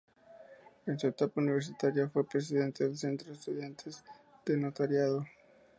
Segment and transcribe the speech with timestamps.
[0.87, 4.03] En su etapa universitaria fue presidente del Centro de Estudiantes
[4.47, 5.27] de Notariado.